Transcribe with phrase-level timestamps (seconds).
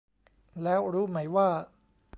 [0.63, 1.49] แล้วรู้ไหมว่า